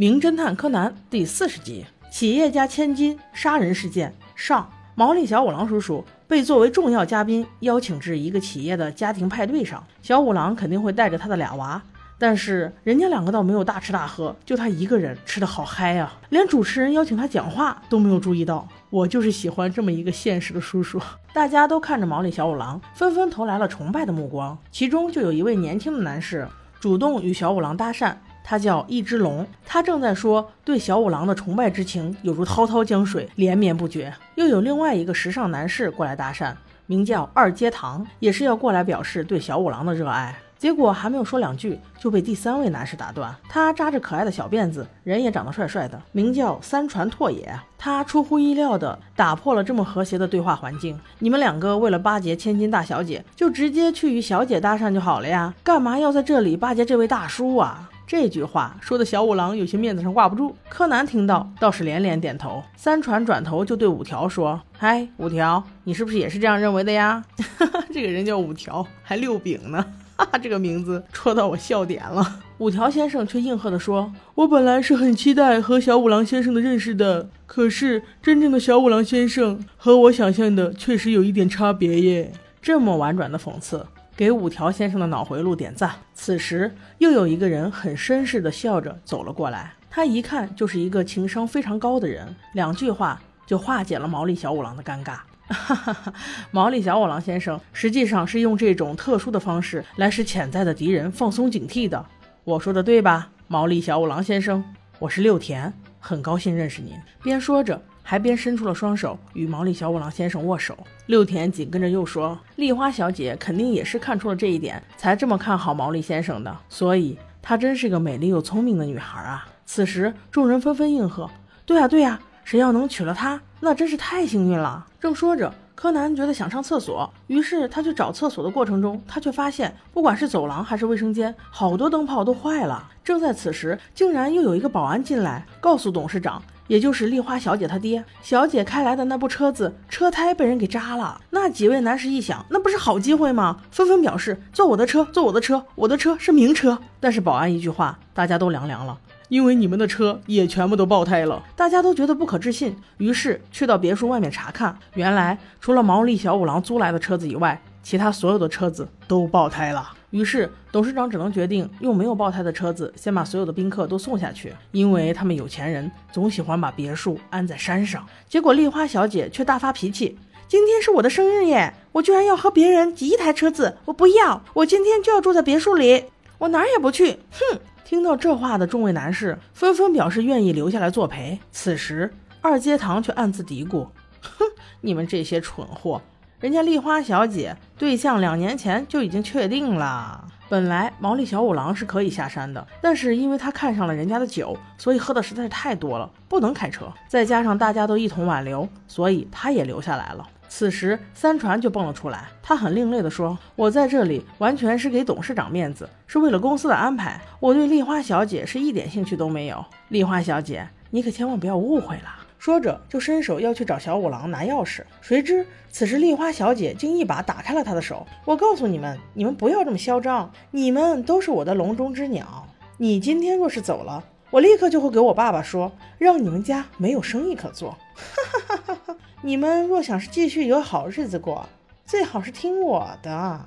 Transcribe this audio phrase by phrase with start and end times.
[0.00, 4.70] 名侦探柯南》第四十集：企业家千金杀人事件上。
[4.94, 11.82] 毛利小五郎叔叔被作为重要嘉宾邀请至一个企业的家庭派对上，小五郎肯定会带着他的俩娃，
[12.16, 18.68] 但是人家两个倒没有大吃大喝，就他一个人吃的好嗨啊，连主持人邀请他讲话都没有注意到。
[18.90, 21.02] 我就是喜欢这么一个现实的叔叔。
[21.32, 26.46] 大家都看着毛利小五郎，纷纷投来了崇拜的目光，其中就有一位年轻的男士
[26.78, 28.14] 主动与小五郎搭讪。
[28.50, 34.10] 他叫一只龙，他正在说对小五郎的崇拜之情有如滔滔江水，连绵不绝。
[34.36, 36.54] 又有另外一个时尚男士过来搭讪，
[36.86, 40.34] 名叫二阶堂，也是要过来表示对小五郎的热爱。
[40.56, 43.36] 结果还没有说两句，就被第三位男士打断。
[43.50, 47.54] 他扎着可爱的小辫子，人也长得帅帅的，名叫三船拓也。
[47.76, 50.98] 他出乎意料的打破了这么和谐的对话环境。
[51.18, 57.90] 你们两个为了巴结千金大小姐，就直接去与小姐搭讪就好了呀，干嘛要在这里巴结这位大叔啊？
[58.08, 60.56] 这句话说的小五郎有些面子上挂不住。
[60.70, 62.62] 柯南听到倒是连连点头。
[62.74, 67.22] 三船转头就对五条说：“嗨，五条，你是不是也是这样认为的呀？”
[67.92, 69.84] 这个人叫五条，还六饼呢，
[70.16, 72.40] 哈哈，这个名字戳到我笑点了。
[72.56, 83.84] 五条先生却应和地说：“我本来是很期待和小五郎先生的认识的，可是真正的小五郎先生和我想象的确实有一点差别耶。”这么婉转的讽刺。
[84.18, 85.92] 给五条先生的脑回路点赞。
[86.12, 89.72] 此时，又有一个人很绅士地笑着走了过来。
[89.88, 95.18] 他一看就是一个情商非常高的人，两句话就化解了毛利小五郎的尴尬。
[95.46, 96.12] 哈哈哈，
[96.50, 102.04] 毛利小五郎先生实际上是用这种特殊的方式来使潜在的敌人放松警惕的。
[102.42, 104.64] 我说的对吧，毛利小五郎先生？
[104.98, 106.94] 我是六田，很高兴认识您。
[107.22, 107.80] 边说着。
[108.10, 110.74] 还边伸出了双手与毛利小五郎先生握手，
[111.08, 121.28] 六田紧跟着又说：“丽花小姐肯定也是看出了这一点，才这么看好毛利先生的，所以她真是个美丽又聪明的女孩啊！”此时，众人纷纷应和
[121.66, 132.88] ：“对呀对呀，谁要能娶了她，那真是太幸运了。”正说着，柯南觉得想上厕所，于是他去找厕所的过程中，他却发现不管是走廊还是卫生间，好多灯泡都坏了。
[133.04, 136.42] 正在此时，竟然又有一个保安进来，告诉董事长。
[136.68, 141.20] 也就是丽花小姐她爹，小姐开来的那部车子车胎被人给扎了。
[141.30, 143.60] 那几位男士一想，那不是好机会吗？
[143.70, 146.78] 纷纷表示坐我的车，坐我的车，我的车是名车。
[147.00, 148.98] 但是保安一句话，大家都凉凉了，
[149.28, 151.42] 因为你们的车也全部都爆胎了。
[151.56, 159.92] 大家都觉得不可置信，于是去到别墅外面查看，原来除了毛利小五郎租来的车子以外，其他所有的车子都爆胎了。
[160.10, 168.06] 于是董事长只能决定用没有爆胎的车子，先把所有的宾客都送下去，因为他们有钱人总喜欢把别墅安在山上。
[168.26, 174.42] 结果丽花小姐却大发脾气：“今天是我的生日耶，我居然要和别人挤一台车子，我不要！
[174.54, 176.04] 我今天就要住在别墅里，
[176.38, 177.60] 我哪儿也不去！”哼！
[177.84, 181.38] 听到这话的众位男士纷纷表示愿意留下来作陪。
[181.50, 183.88] 此时二阶堂却暗自嘀咕
[184.20, 184.44] ：“哼，
[184.80, 186.00] 你们这些蠢货！”
[186.40, 190.24] 人家丽花小姐对象两年前就已经确定了。
[190.48, 196.86] 本来毛利小五郎是可以下山的，但是因为他看上了人家的酒，所以喝的实在是太多了，不能开车。
[197.08, 200.24] 再加上大家都一同挽留，所以他也留下来了。
[200.48, 207.20] 此时三船就蹦了出来，他很另类的说：“我在这里完全是给董事长面子，是为了公司的安排。
[207.40, 209.64] 我对丽花小姐是一点兴趣都没有。
[209.88, 218.06] 丽花小姐，你可千万不要误会了。”说着，就伸手要去找小五郎拿钥匙，谁知此时丽花小姐竟一把打开了他的手。
[218.24, 222.46] 我告诉你们，你们不要这么嚣张，你们都是我的笼中之鸟。
[222.76, 227.72] 你今天若是走了，我立刻就会给我爸爸说，让你们家没有生意可做。
[227.94, 228.96] 哈哈哈哈哈！
[229.22, 231.48] 你们若想是继续有好日子过，
[231.84, 233.44] 最好是听我的。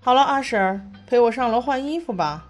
[0.00, 2.48] 好了，阿婶，陪我上楼换衣服吧。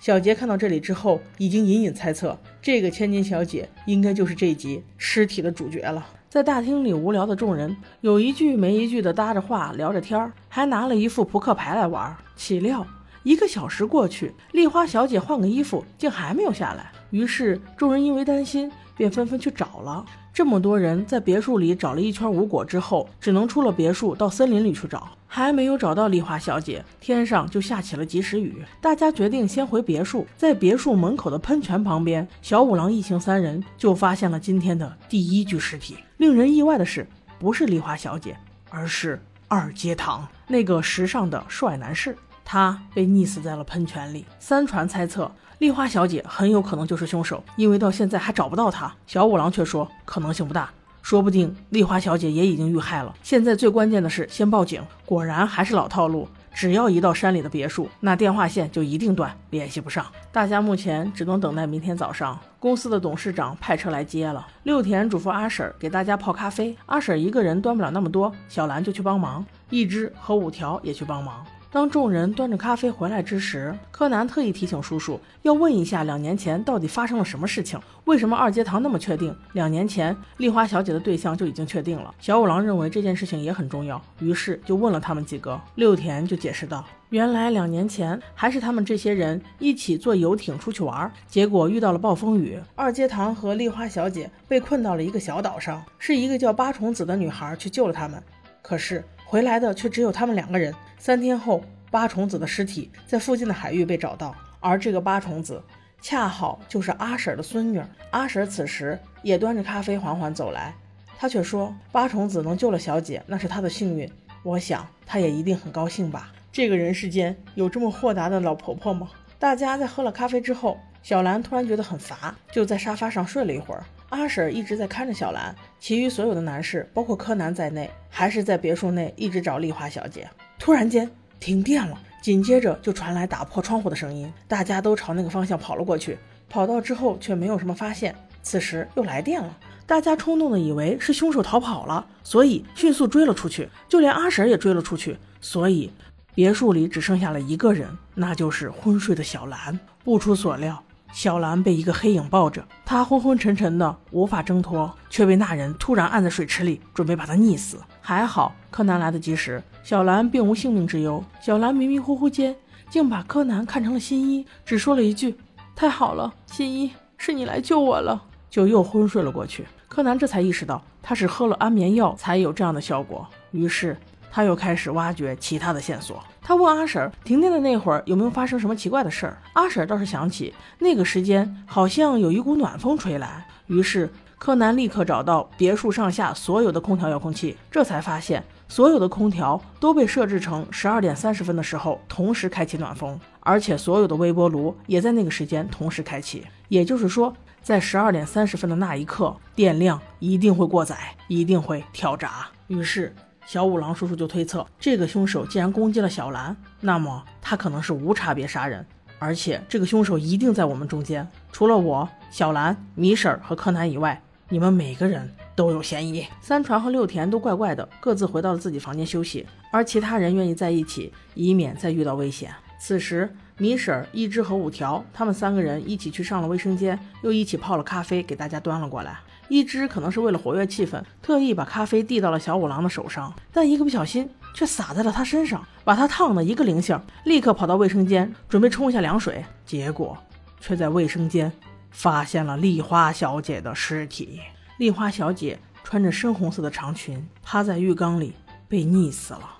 [0.00, 6.06] 小杰看到这里之后，已经隐隐猜测，这个千金小姐应该就是这一集尸体的主角了。
[6.30, 12.16] 在大厅里无聊的众人，有一句没一句的搭着话聊着天儿，还拿了一副扑克牌来玩。
[12.34, 12.86] 岂料
[13.24, 16.90] 一个小时过去，丽花小姐换个衣服竟还没有下来。
[17.10, 20.04] 于是众人因为担心，便纷纷去找了。
[20.30, 28.62] 这么多人在别墅里找了一圈无果之后，只能出了别墅到森林里去找，还没有找到丽花小姐，天上就下起了及时雨。
[28.78, 35.96] 大家决定先回别墅，在别墅门口的喷泉旁边，小五郎一行三人就发现了今天的第一具尸体。
[36.18, 37.08] 令人意外的是，
[37.38, 38.36] 不是丽花小姐，
[38.68, 39.18] 而是
[39.48, 42.14] 二阶堂那个时尚的帅男士，
[42.52, 44.26] 他被溺死在了喷泉里。
[44.40, 45.30] 三传猜测。
[45.58, 48.92] 丽花小姐很有可能就是凶手，因为到现在还找不到她。
[49.06, 50.68] 小五郎却说可能性不大，
[51.00, 53.14] 说不定丽花小姐也已经遇害了。
[53.22, 54.82] 现在最关键的是先报警。
[55.06, 60.04] 果然还是老套路，只要一到山里的别墅，那电话线就一定断，联系不上。
[60.32, 64.44] 大家目前只能等待明天早上，公司的董事长派车来接了。
[64.64, 71.46] 六田嘱咐阿婶给大家泡咖啡，阿婶一个人端不了那么多，小兰就去帮忙，一只和五条也去帮忙。
[71.72, 77.78] 当众人端着咖啡回来之时，柯南特意提醒叔叔要问一下两年前到底发生了什么事情。
[78.06, 82.12] 为什么二阶堂那么确定两年前丽花小姐的对象就已经确定了？
[82.18, 85.60] 小五郎认为这件事情也很重要，于是就问了他们几个。
[85.76, 98.20] 六田就解释道：“原来两年前还是他们这些人一起坐游艇出去玩，结果遇到了暴风雨，二阶堂和丽花小姐被困到了一个小岛上，是一个叫八重子的女孩去救了他们，
[98.60, 100.74] 可是。”回来的却只有他们两个人。
[100.98, 105.62] 三天后，八重子的尸体在附近的海域被找到，而这个八重子
[106.02, 107.80] 恰好就是阿婶的孙女。
[108.10, 110.74] 阿婶此时也端着咖啡缓缓走来，
[111.16, 114.10] 她却说：“八重子能救了小姐，那是她的幸运。
[114.42, 116.32] 我想她也一定很高兴吧。
[116.50, 123.84] 这个人世间有这么豁达的老婆婆吗？”大家在喝了咖啡之后，小兰突然觉得很乏，就在沙发上睡了一会儿。
[124.10, 130.28] 阿婶一直在看着小兰，其余所有的男士，包括柯南在内，还是在别墅内一直找丽花小姐。
[130.58, 131.08] 突然间
[131.38, 136.18] 停电了，紧接着就传来打破窗户的声音，大家都朝那个方向跑了过去。
[136.48, 138.12] 跑到之后却没有什么发现，
[138.42, 145.16] 此时又来电了，大家冲动的以为是凶手逃跑了，所以迅速追了出去，就连阿婶也追了出去。
[145.40, 145.92] 所以
[146.34, 149.78] 别墅里只剩下了一个人，那就是昏睡的小兰。
[150.02, 150.82] 不出所料。
[151.12, 157.78] 小兰被一个黑影抱着，她昏昏沉沉的，无法挣脱，却被那人突然按在水池里，准备把她溺死。
[158.00, 161.22] 还好柯南来得及时，小兰并无性命之忧。
[161.40, 162.54] 小兰迷迷糊糊间，
[162.88, 165.36] 竟把柯南看成了新一，只说了一句
[165.74, 169.64] ：“太好了，新一，是你来救我了。”就又昏睡了过去。
[169.88, 173.96] 柯南这才意识到，他是喝了安眠药才有这样的效果，于是。
[174.30, 176.22] 他又开始挖掘其他的线索。
[176.42, 179.38] 他问阿婶儿，停电的那会儿有没有发生什么奇怪的事儿？
[179.52, 183.46] 阿婶儿倒是想起那个时间好像有一股暖风吹来。
[183.66, 196.44] 于是柯南立刻找到别墅上下所有的空调遥控器，这才发现所有的空调都被设置成十二点三十分的时候同时开启暖风，而且所有的微波炉也在那个时间同时开启。
[196.68, 197.32] 也就是说，
[197.62, 200.96] 在十二点三十分的那一刻，电量一定会过载，
[201.28, 202.48] 一定会跳闸。
[202.68, 203.14] 于是。
[203.52, 208.86] 小五郎叔叔就推测，这个凶手既然攻击了小兰，那么他可能是无差别杀人，
[209.18, 211.26] 而且这个凶手一定在我们中间。
[211.50, 216.24] 除了我、小兰、米婶和柯南以外，你们每个人都有嫌疑。
[216.40, 222.54] 三船和六田都怪怪的，各自回到了自己房间休息，而其他人愿意在一起，以免再遇到危险。
[222.78, 229.18] 此时，米婶、一只和五条他们三个人一起去上了卫生间，又一起泡了咖啡，给大家端了过来。
[229.50, 240.16] 一只可能是为了活跃气氛，特意把咖啡递到了小五郎的手上，但一个不小心却洒在了他身上，把他烫的一个灵性，立刻跑到卫生间准备冲一下凉水，结果
[240.60, 241.50] 却在卫生间
[241.90, 244.40] 发现了丽花小姐的尸体。
[244.78, 248.34] 丽花小姐穿着深红色的长裙，趴在浴缸里
[248.68, 249.59] 被溺死了。